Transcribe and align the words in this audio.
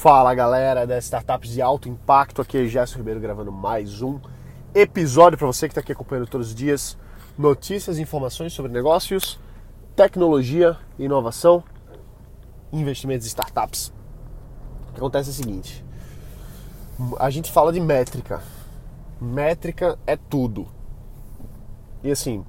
Fala 0.00 0.34
galera 0.34 0.86
das 0.86 1.04
startups 1.04 1.50
de 1.50 1.60
alto 1.60 1.86
impacto, 1.86 2.40
aqui 2.40 2.56
é 2.56 2.64
Gerson 2.64 2.96
Ribeiro 2.96 3.20
gravando 3.20 3.52
mais 3.52 4.00
um 4.00 4.18
episódio 4.74 5.36
para 5.36 5.46
você 5.46 5.68
que 5.68 5.72
está 5.72 5.82
aqui 5.82 5.92
acompanhando 5.92 6.26
todos 6.26 6.48
os 6.48 6.54
dias 6.54 6.96
notícias 7.36 7.98
e 7.98 8.02
informações 8.02 8.54
sobre 8.54 8.72
negócios, 8.72 9.38
tecnologia, 9.94 10.74
inovação, 10.98 11.62
investimentos 12.72 13.26
em 13.26 13.28
startups. 13.28 13.92
O 14.88 14.92
que 14.94 15.00
acontece 15.00 15.28
é 15.28 15.32
o 15.32 15.34
seguinte: 15.34 15.84
a 17.18 17.28
gente 17.28 17.52
fala 17.52 17.70
de 17.70 17.78
métrica, 17.78 18.42
métrica 19.20 19.98
é 20.06 20.16
tudo, 20.16 20.66
e 22.02 22.10
assim, 22.10 22.42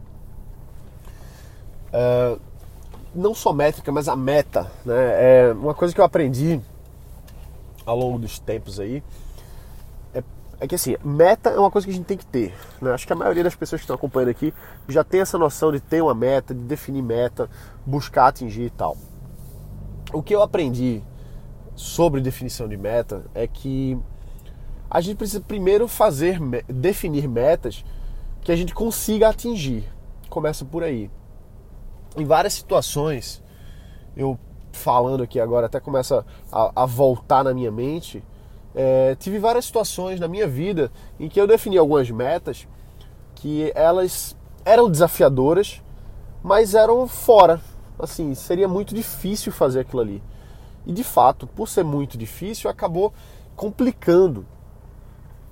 uh, 1.89 2.39
não 3.13 3.35
só 3.35 3.51
métrica, 3.51 3.91
mas 3.91 4.07
a 4.07 4.15
meta, 4.15 4.71
né? 4.85 5.49
É 5.49 5.51
uma 5.51 5.73
coisa 5.73 5.93
que 5.93 5.99
eu 5.99 6.05
aprendi 6.05 6.61
ao 7.85 7.97
longo 7.97 8.19
dos 8.19 8.39
tempos 8.39 8.79
aí, 8.79 9.03
é, 10.13 10.23
é, 10.59 10.67
que 10.67 10.75
assim, 10.75 10.95
meta 11.03 11.49
é 11.49 11.59
uma 11.59 11.71
coisa 11.71 11.85
que 11.85 11.91
a 11.91 11.95
gente 11.95 12.05
tem 12.05 12.17
que 12.17 12.25
ter. 12.25 12.53
Né? 12.81 12.91
Acho 12.91 13.05
que 13.05 13.13
a 13.13 13.15
maioria 13.15 13.43
das 13.43 13.55
pessoas 13.55 13.81
que 13.81 13.83
estão 13.83 13.95
acompanhando 13.95 14.29
aqui 14.29 14.53
já 14.87 15.03
tem 15.03 15.21
essa 15.21 15.37
noção 15.37 15.71
de 15.71 15.79
ter 15.79 16.01
uma 16.01 16.13
meta, 16.13 16.53
de 16.53 16.61
definir 16.61 17.01
meta, 17.01 17.49
buscar 17.85 18.27
atingir 18.27 18.65
e 18.65 18.69
tal. 18.69 18.97
O 20.13 20.21
que 20.21 20.35
eu 20.35 20.41
aprendi 20.41 21.01
sobre 21.75 22.21
definição 22.21 22.67
de 22.67 22.77
meta 22.77 23.23
é 23.33 23.47
que 23.47 23.97
a 24.89 24.99
gente 24.99 25.15
precisa 25.15 25.39
primeiro 25.39 25.87
fazer, 25.87 26.39
definir 26.67 27.27
metas 27.27 27.85
que 28.41 28.51
a 28.51 28.55
gente 28.55 28.73
consiga 28.73 29.29
atingir. 29.29 29.85
Começa 30.29 30.65
por 30.65 30.83
aí. 30.83 31.09
Em 32.17 32.25
várias 32.25 32.53
situações, 32.53 33.41
eu 34.15 34.37
falando 34.71 35.23
aqui 35.23 35.39
agora 35.39 35.65
até 35.65 35.79
começa 35.79 36.25
a, 36.51 36.83
a 36.83 36.85
voltar 36.85 37.43
na 37.43 37.53
minha 37.53 37.71
mente. 37.71 38.23
É, 38.73 39.15
tive 39.15 39.37
várias 39.37 39.65
situações 39.65 40.19
na 40.19 40.27
minha 40.27 40.47
vida 40.47 40.91
em 41.19 41.27
que 41.27 41.39
eu 41.39 41.45
defini 41.45 41.77
algumas 41.77 42.09
metas 42.09 42.67
que 43.35 43.71
elas 43.75 44.35
eram 44.63 44.89
desafiadoras, 44.89 45.81
mas 46.43 46.73
eram 46.73 47.07
fora. 47.07 47.59
Assim, 47.99 48.33
seria 48.33 48.67
muito 48.67 48.95
difícil 48.95 49.51
fazer 49.51 49.81
aquilo 49.81 50.01
ali. 50.01 50.23
E 50.85 50.91
de 50.91 51.03
fato, 51.03 51.45
por 51.45 51.67
ser 51.67 51.83
muito 51.83 52.17
difícil, 52.17 52.69
acabou 52.69 53.13
complicando. 53.55 54.45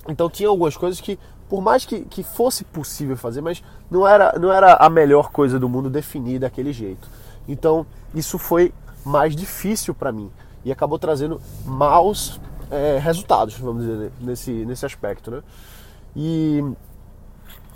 Então 0.08 0.30
tinha 0.30 0.50
algumas 0.50 0.76
coisas 0.76 1.00
que, 1.00 1.20
por 1.48 1.62
mais 1.62 1.86
que, 1.86 2.02
que 2.02 2.24
fosse 2.24 2.64
possível 2.64 3.16
fazer, 3.16 3.42
mas 3.42 3.64
não 3.90 4.08
era, 4.08 4.34
não 4.40 4.52
era 4.52 4.74
a 4.76 4.90
melhor 4.90 5.32
coisa 5.32 5.60
do 5.60 5.70
mundo 5.70 5.90
definir 5.90 6.40
daquele 6.40 6.74
jeito. 6.74 7.08
Então 7.48 7.86
isso 8.14 8.38
foi 8.38 8.74
mais 9.06 9.36
difícil 9.36 9.94
para 9.94 10.12
mim 10.12 10.32
e 10.64 10.72
acabou 10.72 11.00
trazendo 11.00 11.42
maus 11.66 12.40
é, 12.70 13.00
resultados, 13.00 13.56
vamos 13.56 13.86
dizer, 13.86 14.12
nesse, 14.20 14.52
nesse 14.66 14.86
aspecto, 14.86 15.32
né? 15.32 15.42
E 16.16 16.64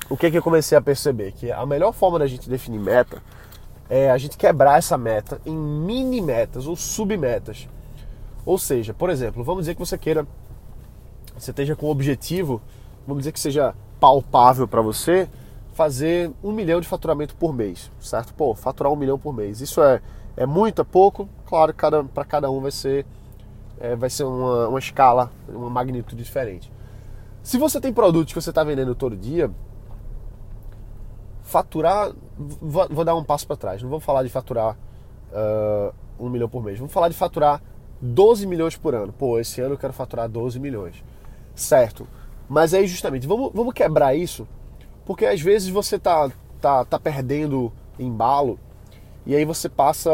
o 0.10 0.18
que, 0.18 0.30
que 0.30 0.38
eu 0.38 0.44
comecei 0.44 0.78
a 0.78 0.82
perceber? 0.82 1.32
Que 1.32 1.52
a 1.52 1.66
melhor 1.66 1.94
forma 1.94 2.20
da 2.20 2.28
gente 2.28 2.50
definir 2.50 2.80
meta 2.80 3.22
é 3.90 4.12
a 4.12 4.18
gente 4.18 4.38
quebrar 4.38 4.78
essa 4.78 4.98
meta 4.98 5.40
em 5.46 5.56
mini 5.56 6.22
metas 6.22 6.68
ou 6.68 6.76
submetas. 6.76 7.68
Ou 8.46 8.58
seja, 8.58 8.94
por 8.94 9.10
exemplo, 9.10 9.44
vamos 9.44 9.62
dizer 9.64 9.76
que 9.76 9.80
você 9.80 9.98
queira, 9.98 10.28
você 11.38 11.52
esteja 11.52 11.76
com 11.76 11.86
o 11.86 11.90
objetivo, 11.90 12.62
vamos 13.08 13.22
dizer 13.22 13.32
que 13.32 13.40
seja 13.40 13.74
palpável 14.00 14.68
para 14.68 14.82
você, 14.82 15.30
fazer 15.74 16.32
um 16.44 16.52
milhão 16.52 16.82
de 16.82 16.88
faturamento 16.88 17.36
por 17.36 17.54
mês, 17.54 17.90
certo? 18.00 18.34
Pô, 18.34 18.54
faturar 18.54 18.92
um 18.92 18.96
milhão 18.96 19.18
por 19.18 19.34
mês. 19.34 19.62
Isso 19.62 19.82
é 19.82 20.02
é 20.36 20.46
muito, 20.46 20.82
é 20.82 20.84
pouco? 20.84 21.30
Claro, 21.46 21.74
cada, 21.74 22.04
para 22.04 22.26
cada 22.26 22.50
um 22.50 22.62
vai 22.62 22.72
ser, 22.72 23.06
é, 23.80 23.96
vai 23.96 24.10
ser 24.10 24.24
uma, 24.24 24.68
uma 24.70 24.80
escala, 24.80 25.32
uma 25.48 25.70
magnitude 25.70 26.24
diferente. 26.24 26.72
Se 27.44 27.58
você 27.58 27.80
tem 27.80 27.94
produtos 27.94 28.34
que 28.34 28.42
você 28.42 28.50
está 28.50 28.64
vendendo 28.64 28.96
todo 28.96 29.16
dia, 29.16 29.52
faturar. 31.42 32.12
Vou, 32.38 32.88
vou 32.90 33.06
dar 33.06 33.16
um 33.16 33.24
passo 33.24 33.46
para 33.46 33.56
trás. 33.56 33.82
Não 33.82 33.90
vamos 33.90 34.04
falar 34.04 34.24
de 34.24 34.30
faturar 34.30 34.78
uh, 35.32 35.94
um 36.20 36.30
milhão 36.30 36.50
por 36.50 36.64
mês. 36.64 36.80
Vamos 36.80 36.94
falar 36.94 37.10
de 37.10 37.16
faturar 37.16 37.62
12 38.02 38.48
milhões 38.48 38.76
por 38.76 38.96
ano. 38.96 39.14
Pô, 39.14 39.40
esse 39.40 39.62
ano 39.62 39.76
eu 39.76 39.78
quero 39.78 39.94
faturar 39.94 40.28
12 40.28 40.60
milhões. 40.60 41.04
Certo. 41.54 42.08
Mas 42.50 42.74
aí, 42.74 42.88
justamente, 42.88 43.28
vamos, 43.28 43.52
vamos 43.54 43.74
quebrar 43.74 44.16
isso, 44.16 44.48
porque 45.06 45.26
às 45.26 45.42
vezes 45.42 45.70
você 45.70 45.98
tá, 45.98 46.30
tá, 46.60 46.84
tá 46.84 47.00
perdendo 47.00 47.72
embalo 47.98 48.60
e 49.26 49.36
aí 49.36 49.46
você 49.46 49.70
passa 49.70 50.12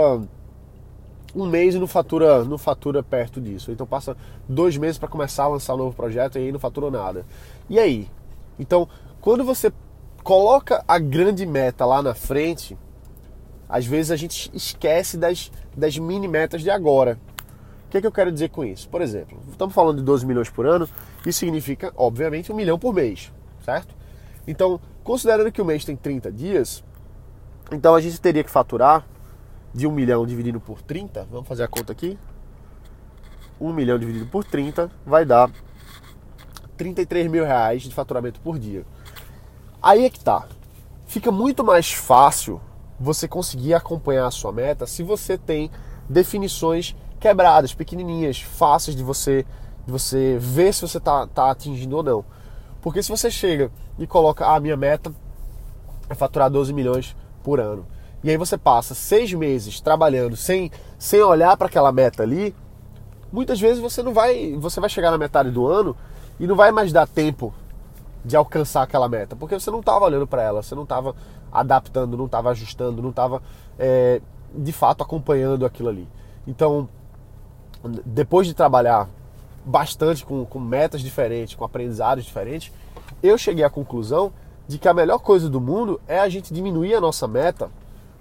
um 1.35 1.45
mês 1.47 1.75
e 1.75 1.79
não 1.79 1.87
fatura, 1.87 2.43
não 2.43 2.57
fatura 2.57 3.03
perto 3.03 3.39
disso. 3.39 3.71
Então 3.71 3.85
passa 3.85 4.15
dois 4.47 4.77
meses 4.77 4.97
para 4.97 5.07
começar 5.07 5.43
a 5.43 5.47
lançar 5.47 5.75
um 5.75 5.77
novo 5.77 5.95
projeto 5.95 6.37
e 6.37 6.41
aí 6.41 6.51
não 6.51 6.59
fatura 6.59 6.89
nada. 6.89 7.25
E 7.69 7.79
aí? 7.79 8.09
Então, 8.57 8.87
quando 9.21 9.43
você 9.43 9.71
coloca 10.23 10.83
a 10.87 10.99
grande 10.99 11.45
meta 11.45 11.85
lá 11.85 12.01
na 12.01 12.13
frente, 12.13 12.77
às 13.67 13.85
vezes 13.85 14.11
a 14.11 14.15
gente 14.15 14.51
esquece 14.53 15.17
das, 15.17 15.51
das 15.75 15.97
mini 15.97 16.27
metas 16.27 16.61
de 16.61 16.69
agora. 16.69 17.19
O 17.85 17.91
que, 17.91 17.97
é 17.97 18.01
que 18.01 18.07
eu 18.07 18.11
quero 18.11 18.31
dizer 18.31 18.49
com 18.49 18.63
isso? 18.63 18.87
Por 18.89 19.01
exemplo, 19.01 19.39
estamos 19.49 19.73
falando 19.73 19.97
de 19.97 20.03
12 20.03 20.25
milhões 20.25 20.49
por 20.49 20.65
ano, 20.65 20.87
isso 21.25 21.39
significa, 21.39 21.91
obviamente, 21.95 22.51
um 22.51 22.55
milhão 22.55 22.77
por 22.77 22.93
mês, 22.93 23.31
certo? 23.65 23.95
Então, 24.47 24.79
considerando 25.03 25.51
que 25.51 25.61
o 25.61 25.65
mês 25.65 25.83
tem 25.83 25.95
30 25.95 26.31
dias, 26.31 26.83
então 27.71 27.95
a 27.95 28.01
gente 28.01 28.19
teria 28.19 28.43
que 28.43 28.49
faturar 28.49 29.05
de 29.73 29.85
1 29.85 29.91
milhão 29.91 30.25
dividido 30.25 30.59
por 30.59 30.81
30, 30.81 31.27
vamos 31.29 31.47
fazer 31.47 31.63
a 31.63 31.67
conta 31.67 31.91
aqui. 31.91 32.17
1 33.59 33.73
milhão 33.73 33.99
dividido 33.99 34.25
por 34.25 34.43
30 34.43 34.89
vai 35.05 35.25
dar 35.25 35.51
33 36.77 37.29
mil 37.29 37.45
reais 37.45 37.83
de 37.83 37.93
faturamento 37.93 38.39
por 38.39 38.57
dia. 38.57 38.85
Aí 39.81 40.05
é 40.05 40.09
que 40.09 40.23
tá. 40.23 40.47
Fica 41.05 41.31
muito 41.31 41.63
mais 41.63 41.91
fácil 41.91 42.61
você 42.99 43.27
conseguir 43.27 43.73
acompanhar 43.73 44.27
a 44.27 44.31
sua 44.31 44.51
meta 44.51 44.85
se 44.85 45.03
você 45.03 45.37
tem 45.37 45.69
definições 46.07 46.95
quebradas, 47.19 47.73
pequenininhas, 47.73 48.41
fáceis 48.41 48.95
de 48.95 49.03
você 49.03 49.45
de 49.85 49.91
você 49.91 50.37
ver 50.39 50.73
se 50.73 50.81
você 50.81 50.97
está 50.97 51.25
tá 51.27 51.49
atingindo 51.49 51.97
ou 51.97 52.03
não. 52.03 52.25
Porque 52.81 53.01
se 53.01 53.09
você 53.09 53.29
chega 53.31 53.71
e 53.97 54.05
coloca 54.05 54.45
a 54.45 54.55
ah, 54.55 54.59
minha 54.59 54.77
meta 54.77 55.11
é 56.07 56.13
faturar 56.13 56.49
12 56.49 56.71
milhões 56.73 57.15
por 57.49 57.59
ano. 57.59 57.83
E 58.23 58.29
aí 58.29 58.37
você 58.37 58.59
passa 58.59 58.93
seis 58.93 59.33
meses 59.33 59.81
trabalhando 59.81 60.35
sem, 60.35 60.71
sem 60.99 61.19
olhar 61.23 61.57
para 61.57 61.65
aquela 61.65 61.91
meta 61.91 62.21
ali, 62.21 62.53
muitas 63.31 63.59
vezes 63.59 63.81
você 63.81 64.03
não 64.03 64.13
vai, 64.13 64.55
você 64.59 64.79
vai 64.79 64.87
chegar 64.87 65.09
na 65.09 65.17
metade 65.17 65.49
do 65.49 65.65
ano 65.65 65.97
e 66.39 66.45
não 66.45 66.55
vai 66.55 66.71
mais 66.71 66.93
dar 66.93 67.07
tempo 67.07 67.51
de 68.23 68.35
alcançar 68.35 68.83
aquela 68.83 69.09
meta, 69.09 69.35
porque 69.35 69.59
você 69.59 69.71
não 69.71 69.79
estava 69.79 70.05
olhando 70.05 70.27
para 70.27 70.43
ela, 70.43 70.61
você 70.61 70.75
não 70.75 70.83
estava 70.83 71.15
adaptando, 71.51 72.15
não 72.15 72.25
estava 72.25 72.51
ajustando, 72.51 73.01
não 73.01 73.09
estava 73.09 73.41
é, 73.79 74.21
de 74.53 74.71
fato 74.71 75.01
acompanhando 75.01 75.65
aquilo 75.65 75.89
ali. 75.89 76.07
Então, 76.45 76.87
depois 78.05 78.45
de 78.45 78.53
trabalhar 78.53 79.09
bastante 79.65 80.23
com, 80.23 80.45
com 80.45 80.59
metas 80.59 81.01
diferentes, 81.01 81.55
com 81.55 81.65
aprendizados 81.65 82.25
diferentes, 82.25 82.71
eu 83.23 83.39
cheguei 83.39 83.63
à 83.63 83.71
conclusão 83.71 84.31
de 84.69 84.77
que 84.77 84.87
a 84.87 84.93
melhor 84.93 85.17
coisa 85.17 85.49
do 85.49 85.59
mundo 85.59 85.99
é 86.07 86.19
a 86.19 86.29
gente 86.29 86.53
diminuir 86.53 86.93
a 86.93 87.01
nossa 87.01 87.27
meta 87.27 87.71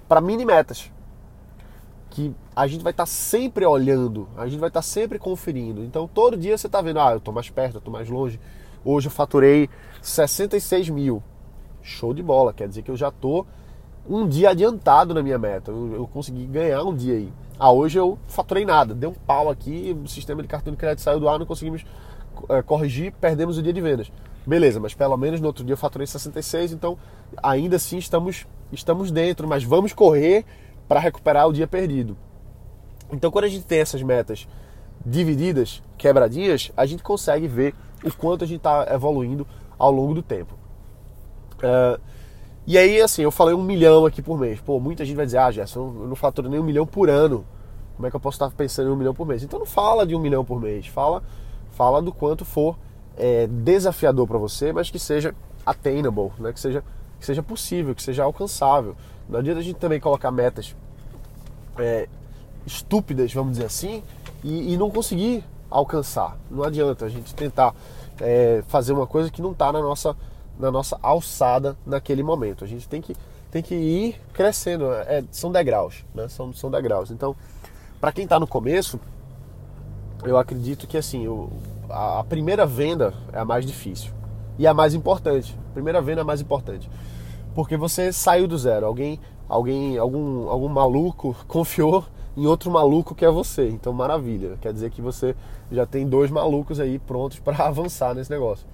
para 0.09 0.19
mini 0.19 0.47
metas. 0.47 0.91
Que 2.09 2.35
a 2.57 2.67
gente 2.67 2.83
vai 2.83 2.91
estar 2.91 3.03
tá 3.03 3.07
sempre 3.07 3.67
olhando, 3.67 4.27
a 4.35 4.49
gente 4.49 4.59
vai 4.59 4.71
estar 4.71 4.81
tá 4.81 4.83
sempre 4.83 5.19
conferindo. 5.19 5.85
Então 5.85 6.09
todo 6.09 6.39
dia 6.39 6.57
você 6.57 6.67
está 6.67 6.81
vendo, 6.81 7.01
ah, 7.01 7.11
eu 7.11 7.19
estou 7.19 7.35
mais 7.35 7.51
perto, 7.51 7.75
eu 7.75 7.79
estou 7.81 7.93
mais 7.93 8.09
longe. 8.09 8.41
Hoje 8.83 9.09
eu 9.09 9.11
faturei 9.11 9.69
66 10.01 10.89
mil. 10.89 11.23
Show 11.83 12.15
de 12.15 12.23
bola, 12.23 12.55
quer 12.55 12.67
dizer 12.67 12.81
que 12.81 12.91
eu 12.91 12.97
já 12.97 13.09
estou 13.09 13.47
um 14.09 14.27
dia 14.27 14.49
adiantado 14.49 15.13
na 15.13 15.23
minha 15.23 15.39
meta. 15.39 15.71
Eu, 15.71 15.97
eu, 15.97 16.07
consegui 16.07 16.47
ganhar 16.47 16.83
um 16.83 16.95
dia 16.95 17.17
aí. 17.17 17.31
Ah, 17.59 17.71
hoje 17.71 17.99
eu 17.99 18.19
faturei 18.27 18.65
nada, 18.65 18.95
deu 18.95 19.11
um 19.11 19.15
pau 19.27 19.51
aqui, 19.51 19.95
o 20.03 20.09
sistema 20.09 20.41
de 20.41 20.49
cartão 20.49 20.73
de 20.73 20.79
crédito 20.79 21.03
saiu 21.03 21.21
do 21.21 21.29
ar, 21.29 21.39
não 21.39 21.45
conseguimos 21.45 21.85
é, 22.49 22.63
corrigir, 22.63 23.13
perdemos 23.21 23.59
o 23.59 23.63
dia 23.63 23.73
de 23.75 23.83
vendas. 23.83 24.11
Beleza, 24.49 24.81
mas 24.81 24.95
pelo 24.95 25.15
menos 25.19 25.43
no 25.43 25.47
outro 25.47 25.63
dia 25.63 25.75
eu 25.75 25.77
faturei 25.77 26.07
66, 26.07 26.73
então 26.73 26.97
ainda 27.43 27.77
assim 27.77 27.99
estamos, 27.99 28.47
estamos 28.73 29.11
dentro, 29.11 29.47
mas 29.47 29.63
vamos 29.63 29.93
correr 29.93 30.43
para 30.89 30.99
recuperar 30.99 31.47
o 31.47 31.53
dia 31.53 31.67
perdido. 31.67 32.17
Então 33.13 33.31
quando 33.31 33.45
a 33.45 33.49
gente 33.49 33.67
tem 33.67 33.81
essas 33.81 34.03
metas 34.03 34.49
divididas, 35.05 35.83
quebradinhas, 35.99 36.73
a 36.75 36.87
gente 36.87 37.03
consegue 37.03 37.47
ver 37.47 37.75
o 38.03 38.11
quanto 38.11 38.43
a 38.43 38.47
gente 38.47 38.57
está 38.57 38.87
evoluindo 38.91 39.47
ao 39.79 39.93
longo 39.93 40.15
do 40.15 40.23
tempo. 40.23 40.55
Uh, 41.57 42.01
e 42.67 42.79
aí, 42.79 43.03
assim, 43.03 43.21
eu 43.21 43.31
falei 43.31 43.55
um 43.55 43.63
milhão 43.63 44.07
aqui 44.07 44.23
por 44.23 44.39
mês. 44.39 44.61
Pô, 44.61 44.81
muita 44.81 45.05
gente 45.05 45.17
vai 45.17 45.27
dizer, 45.27 45.39
ah, 45.39 45.51
Gerson, 45.51 45.95
eu 46.01 46.09
não 46.09 46.17
faturo 46.17 46.49
nem 46.49 46.59
um 46.59 46.65
milhão 46.65 46.87
por 46.87 47.11
ano. 47.11 47.45
Como 47.97 48.07
é 48.07 48.11
que 48.11 48.17
eu 48.17 48.21
posso 48.21 48.37
estar 48.37 48.51
pensando 48.51 48.89
em 48.89 48.93
um 48.93 48.97
milhão 48.97 49.13
por 49.13 49.27
mês? 49.27 49.43
Então 49.43 49.59
não 49.59 49.67
fala 49.67 50.07
de 50.07 50.15
um 50.15 50.19
milhão 50.19 50.43
por 50.43 50.59
mês, 50.59 50.87
fala, 50.87 51.23
fala 51.71 52.01
do 52.01 52.13
quanto 52.13 52.47
for 52.47 52.77
é, 53.19 53.47
desafiador 53.47 54.27
para 54.27 54.39
você, 54.39 54.73
mas 54.73 54.91
que 54.91 54.99
seja 54.99 55.35
attainable, 55.67 56.31
né? 56.39 56.53
que, 56.53 56.61
seja, 56.61 56.83
que 57.19 57.27
seja 57.27 57.43
possível, 57.43 57.95
que 57.95 58.03
seja 58.03 58.23
alcançável. 58.23 58.97
Não 59.29 59.41
adianta 59.41 59.61
a 59.61 59.63
gente 59.63 59.77
também 59.77 60.01
colocar 60.01 60.31
metas 60.31 60.75
é, 61.79 62.09
estúpidas, 62.65 63.33
vamos 63.33 63.53
dizer 63.53 63.67
assim, 63.67 64.03
e, 64.43 64.73
e, 64.73 64.77
não 64.77 64.91
conseguir 64.91 65.45
alcançar. 65.69 66.39
Não 66.51 66.63
adianta 66.63 67.05
a 67.05 67.09
gente 67.09 67.35
tentar 67.35 67.75
é, 68.21 68.63
fazer 68.69 68.93
uma 68.93 69.07
coisa 69.07 69.31
que 69.31 69.43
não 69.43 69.53
está 69.53 69.73
na 69.73 69.81
nossa, 69.81 70.17
na 70.59 70.71
nossa 70.71 70.99
alçada 71.03 71.77
naquele 71.85 72.23
momento. 72.23 72.65
A 72.65 72.69
gente 72.69 72.89
tem 72.89 73.03
que, 73.03 73.17
tem 73.51 73.63
que 73.63 73.75
ir 73.75 74.21
crescendo. 74.33 74.93
É, 74.93 75.25
são 75.31 75.51
degraus, 75.51 76.05
né? 76.15 76.29
São, 76.29 76.53
são 76.53 76.71
degraus. 76.71 77.11
Então, 77.11 77.35
para 78.01 78.13
quem 78.13 78.25
está 78.25 78.39
no 78.39 78.47
começo, 78.47 78.99
eu 80.23 80.39
acredito 80.39 80.87
que 80.87 80.97
assim, 80.97 81.27
o, 81.27 81.51
a, 81.91 82.25
primeira 82.25 82.67
venda 82.67 83.15
é 83.33 83.39
a 83.39 83.45
mais 83.45 83.65
difícil 83.65 84.13
e 84.59 84.67
a 84.67 84.75
mais 84.75 84.95
importante. 84.95 85.57
A 85.71 85.73
primeira 85.73 86.01
venda 86.01 86.21
é 86.21 86.23
a 86.23 86.27
mais 86.27 86.41
importante. 86.41 86.91
Porque 87.55 87.77
você 87.77 88.13
saiu 88.13 88.47
do 88.47 88.57
zero. 88.59 88.87
Alguém, 88.87 89.21
alguém, 89.49 89.99
algum, 89.99 90.49
algum 90.49 90.69
maluco 90.69 91.35
confiou 91.47 92.05
em 92.37 92.47
outro 92.47 92.71
maluco 92.71 93.15
que 93.15 93.25
é 93.25 93.31
você. 93.31 93.69
Então, 93.69 93.93
maravilha. 93.93 94.57
Quer 94.61 94.73
dizer 94.73 94.91
que 94.91 95.03
você 95.03 95.35
já 95.71 95.87
tem 95.87 96.07
dois 96.07 96.31
malucos 96.31 96.81
aí 96.81 96.99
prontos 96.99 97.39
para 97.41 97.67
avançar 97.67 98.15
nesse 98.15 98.31
negócio. 98.31 98.67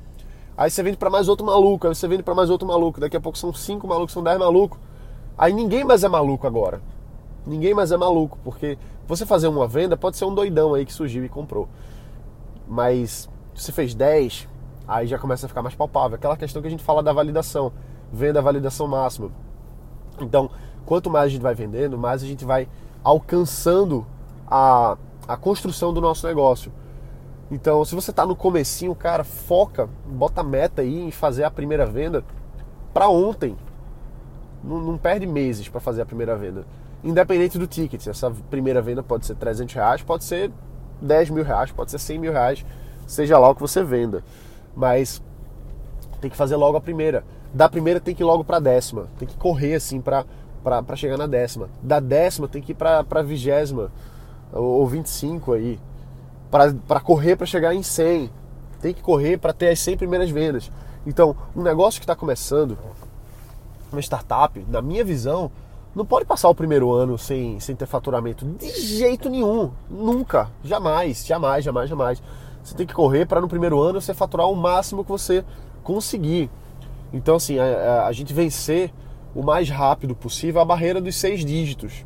Aí 0.56 0.70
você 0.70 0.82
vende 0.82 0.96
para 0.96 1.10
mais 1.10 1.28
outro 1.28 1.44
maluco, 1.44 1.88
aí 1.88 1.94
você 1.94 2.06
vende 2.06 2.22
para 2.22 2.34
mais 2.34 2.48
outro 2.48 2.66
maluco. 2.66 3.00
Daqui 3.00 3.16
a 3.16 3.20
pouco 3.20 3.36
são 3.36 3.52
cinco 3.52 3.88
malucos, 3.88 4.12
são 4.12 4.22
dez 4.22 4.38
malucos. 4.38 4.78
Aí 5.36 5.52
ninguém 5.52 5.82
mais 5.82 6.04
é 6.04 6.08
maluco 6.08 6.46
agora. 6.46 6.80
Ninguém 7.44 7.74
mais 7.74 7.90
é 7.90 7.96
maluco, 7.96 8.38
porque 8.44 8.78
você 9.06 9.26
fazer 9.26 9.48
uma 9.48 9.66
venda 9.66 9.96
pode 9.96 10.16
ser 10.16 10.24
um 10.24 10.34
doidão 10.34 10.72
aí 10.72 10.86
que 10.86 10.92
surgiu 10.92 11.24
e 11.24 11.28
comprou. 11.28 11.68
Mas 12.66 13.28
se 13.54 13.64
você 13.64 13.72
fez 13.72 13.94
10, 13.94 14.48
aí 14.86 15.06
já 15.06 15.18
começa 15.18 15.46
a 15.46 15.48
ficar 15.48 15.62
mais 15.62 15.74
palpável. 15.74 16.16
Aquela 16.16 16.36
questão 16.36 16.60
que 16.60 16.68
a 16.68 16.70
gente 16.70 16.82
fala 16.82 17.02
da 17.02 17.12
validação. 17.12 17.72
Venda 18.12 18.38
a 18.38 18.42
validação 18.42 18.86
máxima. 18.86 19.30
Então, 20.20 20.50
quanto 20.86 21.10
mais 21.10 21.26
a 21.26 21.28
gente 21.28 21.42
vai 21.42 21.54
vendendo, 21.54 21.98
mais 21.98 22.22
a 22.22 22.26
gente 22.26 22.44
vai 22.44 22.68
alcançando 23.02 24.06
a, 24.46 24.96
a 25.26 25.36
construção 25.36 25.92
do 25.92 26.00
nosso 26.00 26.26
negócio. 26.26 26.72
Então, 27.50 27.84
se 27.84 27.94
você 27.94 28.10
está 28.10 28.24
no 28.24 28.34
comecinho, 28.34 28.94
cara, 28.94 29.22
foca, 29.22 29.88
bota 30.06 30.42
meta 30.42 30.82
aí 30.82 31.00
em 31.00 31.10
fazer 31.10 31.44
a 31.44 31.50
primeira 31.50 31.84
venda 31.84 32.24
para 32.92 33.08
ontem. 33.08 33.56
Não, 34.62 34.80
não, 34.80 34.96
perde 34.96 35.26
meses 35.26 35.68
para 35.68 35.80
fazer 35.80 36.02
a 36.02 36.06
primeira 36.06 36.34
venda. 36.36 36.64
Independente 37.02 37.58
do 37.58 37.66
ticket. 37.66 38.06
Essa 38.06 38.30
primeira 38.50 38.80
venda 38.80 39.02
pode 39.02 39.26
ser 39.26 39.34
300 39.34 39.74
reais, 39.74 40.02
pode 40.02 40.24
ser 40.24 40.50
10 41.04 41.30
mil 41.30 41.44
reais, 41.44 41.70
pode 41.70 41.90
ser 41.90 41.98
100 41.98 42.18
mil 42.18 42.32
reais, 42.32 42.64
seja 43.06 43.38
lá 43.38 43.48
o 43.48 43.54
que 43.54 43.60
você 43.60 43.82
venda. 43.84 44.24
Mas 44.74 45.22
tem 46.20 46.30
que 46.30 46.36
fazer 46.36 46.56
logo 46.56 46.76
a 46.76 46.80
primeira. 46.80 47.24
Da 47.52 47.68
primeira 47.68 48.00
tem 48.00 48.14
que 48.14 48.22
ir 48.22 48.26
logo 48.26 48.42
para 48.42 48.56
a 48.56 48.60
décima. 48.60 49.06
Tem 49.18 49.28
que 49.28 49.36
correr 49.36 49.74
assim 49.74 50.00
para 50.00 50.24
chegar 50.96 51.16
na 51.16 51.26
décima. 51.26 51.68
Da 51.82 52.00
décima 52.00 52.48
tem 52.48 52.60
que 52.60 52.72
ir 52.72 52.74
para 52.74 53.04
a 53.08 53.22
vigésima 53.22 53.92
ou 54.52 54.86
25 54.86 55.52
aí. 55.52 55.78
Para 56.50 57.00
correr 57.00 57.36
para 57.36 57.46
chegar 57.46 57.74
em 57.74 57.82
100. 57.82 58.30
Tem 58.80 58.92
que 58.92 59.02
correr 59.02 59.36
para 59.38 59.52
ter 59.52 59.68
as 59.68 59.78
100 59.80 59.96
primeiras 59.96 60.30
vendas. 60.30 60.72
Então, 61.06 61.36
um 61.54 61.62
negócio 61.62 62.00
que 62.00 62.04
está 62.04 62.16
começando, 62.16 62.76
uma 63.92 64.00
startup, 64.00 64.64
na 64.68 64.80
minha 64.80 65.04
visão, 65.04 65.50
não 65.94 66.04
pode 66.04 66.24
passar 66.24 66.48
o 66.48 66.54
primeiro 66.54 66.90
ano 66.90 67.16
sem, 67.16 67.60
sem 67.60 67.76
ter 67.76 67.86
faturamento. 67.86 68.44
De 68.44 68.68
jeito 68.68 69.30
nenhum. 69.30 69.70
Nunca. 69.88 70.50
Jamais, 70.64 71.24
jamais, 71.24 71.64
jamais, 71.64 71.88
jamais. 71.88 72.22
Você 72.62 72.74
tem 72.74 72.86
que 72.86 72.94
correr 72.94 73.26
para 73.26 73.40
no 73.40 73.48
primeiro 73.48 73.80
ano 73.80 74.00
você 74.00 74.12
faturar 74.12 74.48
o 74.48 74.56
máximo 74.56 75.04
que 75.04 75.10
você 75.10 75.44
conseguir. 75.82 76.50
Então, 77.12 77.36
assim, 77.36 77.58
a, 77.58 78.06
a, 78.06 78.12
gente 78.12 78.34
vencer 78.34 78.92
o 79.34 79.42
mais 79.42 79.70
rápido 79.70 80.16
possível 80.16 80.60
a 80.60 80.64
barreira 80.64 81.00
dos 81.00 81.14
seis 81.14 81.44
dígitos. 81.44 82.04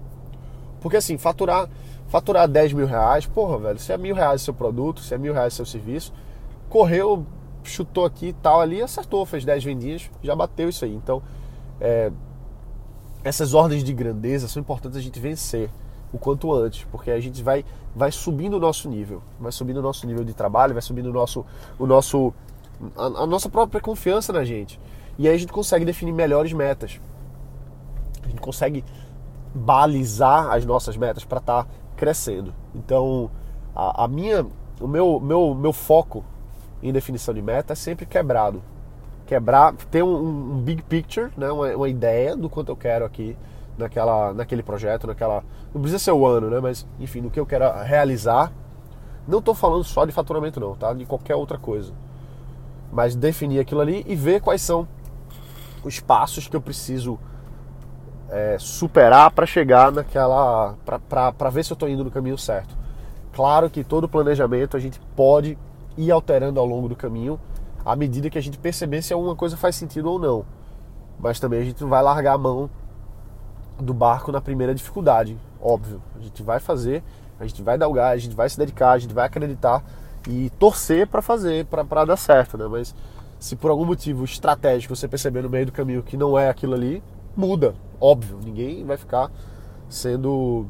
Porque 0.81 0.99
assim, 0.99 1.17
faturar, 1.17 1.69
faturar 2.08 2.46
10 2.46 2.75
mil 2.75 2.87
reais, 2.87 3.25
porra, 3.25 3.56
velho, 3.58 3.79
se 3.79 3.93
é 3.93 3.96
mil 3.96 4.14
reais 4.14 4.43
seu 4.43 4.52
produto, 4.52 5.00
se 5.00 5.14
é 5.14 5.19
mil 5.19 5.32
reais 5.32 5.55
seu 5.55 5.64
serviço, 5.64 6.12
correu, 6.69 7.25
chutou 7.62 8.05
aqui 8.05 8.35
tal 8.43 8.61
ali, 8.61 8.82
acertou, 8.82 9.25
fez 9.25 9.44
10 9.44 9.64
vendidas, 9.64 10.11
já 10.23 10.37
bateu 10.37 10.69
isso 10.69 10.85
aí. 10.85 10.94
Então, 10.94 11.23
é, 11.81 12.12
essas 13.24 13.54
ordens 13.54 13.82
de 13.84 13.92
grandeza 13.92 14.48
são 14.48 14.60
importantes 14.60 14.98
a 14.98 15.00
gente 15.00 15.18
vencer 15.18 15.70
o 16.12 16.18
quanto 16.18 16.52
antes, 16.52 16.84
porque 16.90 17.10
a 17.10 17.20
gente 17.20 17.42
vai, 17.42 17.64
vai 17.94 18.10
subindo 18.10 18.54
o 18.54 18.60
nosso 18.60 18.88
nível, 18.88 19.22
vai 19.38 19.52
subindo 19.52 19.78
o 19.78 19.82
nosso 19.82 20.06
nível 20.06 20.24
de 20.24 20.32
trabalho, 20.32 20.72
vai 20.72 20.82
subindo 20.82 21.06
o 21.06 21.12
nosso, 21.12 21.44
o 21.78 21.86
nosso, 21.86 22.32
a, 22.96 23.04
a 23.04 23.26
nossa 23.26 23.48
própria 23.48 23.80
confiança 23.80 24.32
na 24.32 24.44
gente. 24.44 24.80
E 25.18 25.28
aí 25.28 25.34
a 25.34 25.38
gente 25.38 25.52
consegue 25.52 25.84
definir 25.84 26.12
melhores 26.12 26.52
metas 26.52 27.00
a 28.28 28.30
gente 28.30 28.40
consegue 28.40 28.84
balizar 29.54 30.50
as 30.52 30.64
nossas 30.64 30.96
metas 30.96 31.24
para 31.24 31.38
estar 31.38 31.64
tá 31.64 31.70
crescendo. 31.96 32.54
Então, 32.74 33.30
a, 33.74 34.04
a, 34.04 34.08
minha, 34.08 34.46
o 34.80 34.86
meu, 34.86 35.18
meu, 35.18 35.54
meu 35.54 35.72
foco 35.72 36.24
em 36.82 36.92
definição 36.92 37.32
de 37.34 37.42
meta 37.42 37.72
é 37.72 37.76
sempre 37.76 38.06
quebrado. 38.06 38.62
Quebrar, 39.28 39.75
ter 39.90 40.02
um, 40.02 40.54
um 40.54 40.60
big 40.62 40.82
picture, 40.82 41.30
né, 41.36 41.50
uma, 41.52 41.69
uma, 41.76 41.88
ideia 41.88 42.34
do 42.34 42.48
quanto 42.48 42.70
eu 42.70 42.76
quero 42.76 43.04
aqui 43.04 43.36
naquela, 43.76 44.32
naquele 44.32 44.62
projeto, 44.62 45.06
naquela. 45.06 45.44
Não 45.72 45.82
precisa 45.82 45.98
ser 45.98 46.12
o 46.12 46.26
ano, 46.26 46.48
né? 46.48 46.60
Mas 46.60 46.86
enfim, 46.98 47.20
no 47.20 47.30
que 47.30 47.38
eu 47.38 47.44
quero 47.46 47.70
realizar. 47.82 48.50
Não 49.26 49.40
estou 49.40 49.54
falando 49.54 49.84
só 49.84 50.06
de 50.06 50.12
faturamento, 50.12 50.58
não, 50.58 50.75
tá? 50.75 50.94
De 50.94 51.04
qualquer 51.04 51.34
outra 51.34 51.58
coisa. 51.58 51.92
Mas 52.90 53.14
definir 53.14 53.60
aquilo 53.60 53.82
ali 53.82 54.02
e 54.08 54.16
ver 54.16 54.40
quais 54.40 54.62
são 54.62 54.88
os 55.84 56.00
passos 56.00 56.48
que 56.48 56.56
eu 56.56 56.62
preciso 56.62 57.19
é, 58.30 58.56
superar 58.58 59.30
para 59.30 59.44
chegar 59.44 59.92
naquela. 59.92 60.75
para 61.06 61.50
ver 61.50 61.64
se 61.64 61.72
eu 61.72 61.75
estou 61.75 61.88
indo 61.88 62.02
no 62.02 62.10
caminho 62.10 62.38
certo. 62.38 62.75
Claro 63.34 63.69
que 63.69 63.84
todo 63.84 64.08
planejamento 64.08 64.76
a 64.76 64.80
gente 64.80 64.98
pode 65.14 65.58
ir 65.96 66.10
alterando 66.10 66.58
ao 66.58 66.66
longo 66.66 66.88
do 66.88 66.96
caminho 66.96 67.38
à 67.88 67.96
medida 67.96 68.29
que 68.29 68.37
a 68.37 68.40
gente 68.43 68.58
perceber 68.58 69.00
se 69.00 69.14
alguma 69.14 69.35
coisa 69.35 69.56
faz 69.56 69.75
sentido 69.75 70.11
ou 70.11 70.19
não. 70.19 70.44
Mas 71.19 71.40
também 71.40 71.62
a 71.62 71.64
gente 71.64 71.81
não 71.81 71.88
vai 71.88 72.02
largar 72.02 72.35
a 72.35 72.38
mão 72.38 72.69
do 73.79 73.94
barco 73.94 74.31
na 74.31 74.43
primeira 74.43 74.75
dificuldade, 74.75 75.38
óbvio. 75.58 76.02
A 76.14 76.20
gente 76.20 76.43
vai 76.43 76.61
fazer, 76.61 77.02
a 77.40 77.46
gente 77.46 77.62
vai 77.62 77.79
dar 77.79 77.88
o 77.88 77.93
gás, 77.94 78.20
a 78.20 78.23
gente 78.23 78.37
vai 78.37 78.46
se 78.46 78.58
dedicar, 78.58 78.90
a 78.90 78.99
gente 78.99 79.14
vai 79.14 79.25
acreditar 79.25 79.82
e 80.29 80.50
torcer 80.58 81.06
para 81.06 81.23
fazer, 81.23 81.64
para 81.64 82.05
dar 82.05 82.19
certo, 82.19 82.58
né? 82.58 82.67
Mas 82.69 82.94
se 83.38 83.56
por 83.56 83.70
algum 83.70 83.87
motivo 83.87 84.23
estratégico 84.23 84.94
você 84.94 85.08
perceber 85.08 85.40
no 85.40 85.49
meio 85.49 85.64
do 85.64 85.73
caminho 85.73 86.02
que 86.02 86.17
não 86.17 86.38
é 86.38 86.50
aquilo 86.50 86.75
ali, 86.75 87.02
muda, 87.35 87.75
óbvio. 87.99 88.38
Ninguém 88.44 88.85
vai 88.85 88.99
ficar 88.99 89.31
sendo 89.88 90.67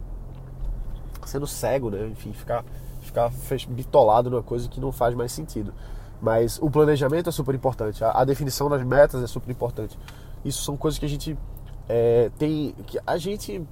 sendo 1.27 1.49
cego, 1.49 1.91
né? 1.91 2.07
Enfim, 2.07 2.33
ficar 2.33 2.65
ficar 3.01 3.29
bitolado 3.71 4.31
numa 4.31 4.43
coisa 4.43 4.69
que 4.69 4.81
não 4.81 4.93
faz 4.93 5.17
mais 5.17 5.33
sentido. 5.33 5.75
Mas 6.21 6.59
o 6.61 6.71
planejamento 6.71 7.29
é 7.29 7.33
super 7.33 7.55
importante, 7.55 8.03
a, 8.03 8.11
a 8.11 8.25
definição 8.25 8.69
das 8.69 8.83
metas 8.83 9.23
é 9.23 9.27
super 9.27 9.51
importante. 9.51 9.99
Isso 10.45 10.63
são 10.63 10.77
coisas 10.77 10.99
que 10.99 11.07
a 11.07 11.09
gente 11.09 11.37
é, 11.89 12.31
tem, 12.39 12.75
que 12.87 12.99
a 13.07 13.17
gente, 13.17 13.63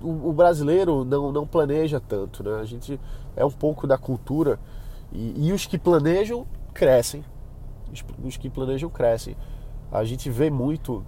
o, 0.00 0.28
o, 0.28 0.32
brasileiro 0.32 1.04
não, 1.04 1.32
não 1.32 1.46
planeja 1.46 2.00
tanto, 2.00 2.42
né? 2.42 2.60
A 2.60 2.64
gente 2.64 3.00
é 3.34 3.44
um 3.44 3.50
pouco 3.50 3.86
da 3.86 3.96
cultura 3.96 4.58
e, 5.12 5.48
e 5.48 5.52
os 5.52 5.66
que 5.66 5.78
planejam 5.78 6.46
crescem, 6.72 7.24
os, 7.92 8.04
os 8.22 8.36
que 8.36 8.50
planejam 8.50 8.90
crescem. 8.90 9.36
A 9.90 10.04
gente 10.04 10.28
vê 10.28 10.50
muito 10.50 11.04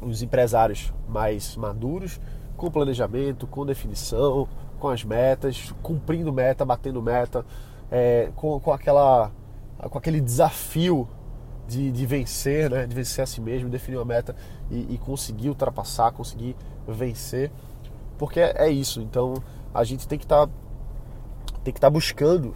os 0.00 0.22
empresários 0.22 0.92
mais 1.08 1.56
maduros, 1.56 2.20
com 2.56 2.70
planejamento, 2.70 3.46
com 3.46 3.64
definição, 3.64 4.48
com 4.78 4.88
as 4.88 5.04
metas, 5.04 5.72
cumprindo 5.82 6.32
meta, 6.32 6.64
batendo 6.64 7.00
meta, 7.00 7.46
é, 7.90 8.30
com, 8.34 8.58
com, 8.58 8.72
aquela, 8.72 9.30
com 9.88 9.98
aquele 9.98 10.20
desafio 10.20 11.08
de, 11.66 11.90
de, 11.90 12.06
vencer, 12.06 12.70
né? 12.70 12.86
de 12.86 12.94
vencer 12.94 13.22
a 13.22 13.26
si 13.26 13.40
mesmo, 13.40 13.68
definir 13.68 13.96
uma 13.96 14.04
meta 14.04 14.34
e, 14.70 14.94
e 14.94 14.98
conseguir 14.98 15.48
ultrapassar, 15.48 16.12
conseguir 16.12 16.56
vencer, 16.86 17.50
porque 18.18 18.40
é, 18.40 18.66
é 18.66 18.70
isso. 18.70 19.00
Então 19.00 19.34
a 19.72 19.84
gente 19.84 20.06
tem 20.06 20.18
que 20.18 20.24
estar 20.24 20.46
tá, 20.46 20.52
tem 21.64 21.72
que 21.72 21.78
estar 21.78 21.88
tá 21.88 21.90
buscando 21.90 22.54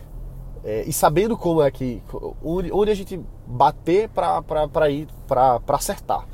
é, 0.64 0.82
e 0.84 0.92
sabendo 0.92 1.36
como 1.36 1.62
é 1.62 1.70
que 1.70 2.02
onde, 2.42 2.72
onde 2.72 2.90
a 2.90 2.94
gente 2.94 3.20
bater 3.46 4.08
para 4.08 4.90
ir 4.90 5.08
para 5.26 5.60
acertar. 5.68 6.26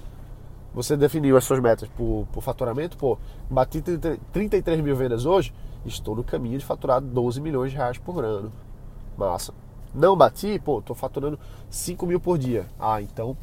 Você 0.74 0.96
definiu 0.96 1.36
as 1.36 1.44
suas 1.44 1.60
metas 1.60 1.86
por, 1.90 2.26
por 2.32 2.42
faturamento, 2.42 2.96
pô, 2.96 3.18
bati 3.50 3.82
33 3.82 4.80
mil 4.80 4.96
vendas 4.96 5.26
hoje, 5.26 5.52
estou 5.84 6.16
no 6.16 6.24
caminho 6.24 6.58
de 6.58 6.64
faturar 6.64 6.98
12 6.98 7.42
milhões 7.42 7.72
de 7.72 7.76
reais 7.76 7.98
por 7.98 8.24
ano. 8.24 8.50
Massa. 9.18 9.52
Não 9.94 10.16
bati, 10.16 10.58
pô, 10.58 10.78
estou 10.78 10.96
faturando 10.96 11.38
5 11.68 12.06
mil 12.06 12.20
por 12.20 12.38
dia. 12.38 12.66
Ah, 12.78 13.00
então 13.00 13.36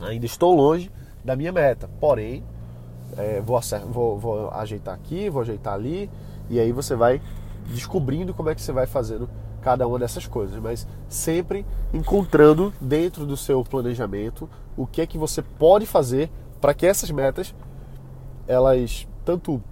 ainda 0.00 0.26
estou 0.26 0.54
longe 0.54 0.90
da 1.24 1.36
minha 1.36 1.52
meta. 1.52 1.88
Porém, 2.00 2.44
é, 3.16 3.40
vou, 3.40 3.60
vou, 3.90 4.18
vou 4.18 4.50
ajeitar 4.50 4.94
aqui, 4.94 5.28
vou 5.28 5.42
ajeitar 5.42 5.74
ali, 5.74 6.10
e 6.48 6.58
aí 6.58 6.72
você 6.72 6.94
vai 6.94 7.20
descobrindo 7.66 8.32
como 8.34 8.48
é 8.48 8.54
que 8.54 8.62
você 8.62 8.72
vai 8.72 8.86
fazendo 8.86 9.28
cada 9.60 9.86
uma 9.86 9.98
dessas 9.98 10.26
coisas, 10.26 10.60
mas 10.60 10.86
sempre 11.08 11.66
encontrando 11.92 12.72
dentro 12.80 13.26
do 13.26 13.36
seu 13.36 13.62
planejamento 13.62 14.48
o 14.76 14.86
que 14.86 15.02
é 15.02 15.06
que 15.06 15.18
você 15.18 15.42
pode 15.42 15.84
fazer 15.84 16.30
para 16.60 16.72
que 16.72 16.86
essas 16.86 17.10
metas 17.10 17.54
elas 18.48 19.06
tanto 19.24 19.62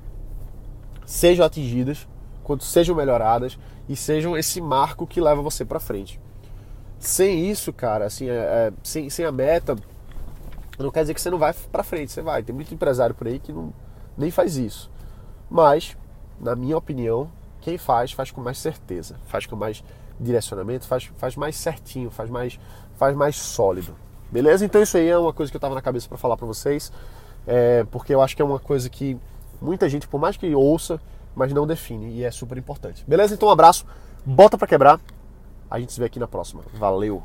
sejam 1.07 1.45
atingidas 1.45 2.07
quanto 2.49 2.65
sejam 2.65 2.97
melhoradas 2.97 3.59
e 3.87 3.95
sejam 3.95 4.35
esse 4.35 4.59
marco 4.59 5.07
que 5.07 5.21
leva 5.21 5.43
você 5.43 5.67
para 5.67 5.79
frente. 5.79 6.19
Sem 6.99 7.51
isso, 7.51 7.75
cara, 7.75 8.07
assim, 8.07 8.27
é, 8.27 8.33
é, 8.33 8.73
sem, 8.83 9.11
sem 9.11 9.27
a 9.27 9.31
meta, 9.31 9.77
não 10.79 10.91
quer 10.91 11.03
dizer 11.03 11.13
que 11.13 11.21
você 11.21 11.29
não 11.29 11.37
vai 11.37 11.53
para 11.71 11.83
frente, 11.85 12.11
você 12.11 12.23
vai. 12.23 12.43
Tem 12.43 12.55
muito 12.55 12.73
empresário 12.73 13.15
por 13.15 13.27
aí 13.27 13.39
que 13.39 13.53
não, 13.53 13.71
nem 14.17 14.31
faz 14.31 14.57
isso. 14.57 14.91
Mas, 15.51 15.95
na 16.41 16.57
minha 16.57 16.79
opinião, 16.79 17.31
quem 17.61 17.77
faz, 17.77 18.13
faz 18.13 18.31
com 18.31 18.41
mais 18.41 18.57
certeza, 18.57 19.17
faz 19.27 19.45
com 19.45 19.55
mais 19.55 19.85
direcionamento, 20.19 20.87
faz, 20.87 21.05
faz 21.19 21.37
mais 21.37 21.55
certinho, 21.55 22.11
faz 22.11 22.31
mais, 22.31 22.59
faz 22.97 23.15
mais 23.15 23.37
sólido. 23.37 23.95
Beleza? 24.33 24.65
Então 24.65 24.83
isso 24.83 24.97
aí 24.97 25.07
é 25.07 25.19
uma 25.19 25.35
coisa 25.35 25.53
que 25.53 25.57
eu 25.57 25.61
tava 25.61 25.75
na 25.75 25.83
cabeça 25.83 26.09
para 26.09 26.17
falar 26.17 26.39
para 26.39 26.47
vocês, 26.47 26.91
é, 27.47 27.85
porque 27.91 28.15
eu 28.15 28.23
acho 28.23 28.35
que 28.35 28.41
é 28.41 28.45
uma 28.45 28.59
coisa 28.59 28.89
que 28.89 29.19
muita 29.61 29.87
gente, 29.87 30.09
por 30.09 30.19
mais 30.19 30.39
que 30.39 30.55
ouça, 30.55 30.99
mas 31.39 31.53
não 31.53 31.67
define 31.67 32.11
e 32.11 32.25
é 32.25 32.31
super 32.31 32.59
importante. 32.59 33.05
Beleza? 33.07 33.35
Então 33.35 33.49
um 33.49 33.53
abraço, 33.53 33.87
bota 34.27 34.59
para 34.59 34.67
quebrar. 34.67 35.01
A 35.71 35.79
gente 35.79 35.93
se 35.93 36.01
vê 36.01 36.07
aqui 36.07 36.19
na 36.19 36.27
próxima. 36.27 36.63
Valeu! 36.75 37.23